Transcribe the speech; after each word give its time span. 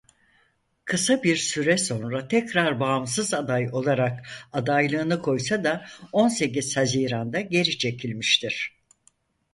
Kısa 0.85 1.23
bir 1.23 1.35
süre 1.35 1.77
sonra 1.77 2.27
tekrar 2.27 2.79
bağımsız 2.79 3.33
aday 3.33 3.69
olarak 3.71 4.27
adaylığını 4.53 5.21
koysa 5.21 5.63
da 5.63 5.85
on 6.11 6.27
sekiz 6.27 6.77
Haziran'da 6.77 7.41
geri 7.41 7.77
çekilmiştir. 7.77 8.79